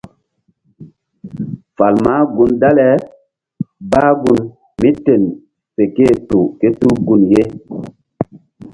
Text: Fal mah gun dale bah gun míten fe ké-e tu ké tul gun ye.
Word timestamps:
Fal 1.75 1.93
mah 2.03 2.21
gun 2.35 2.51
dale 2.61 2.89
bah 3.91 4.09
gun 4.21 4.39
míten 4.81 5.23
fe 5.73 5.83
ké-e 5.95 6.15
tu 6.27 6.39
ké 6.59 6.67
tul 6.79 6.95
gun 7.07 7.21
ye. 7.33 7.43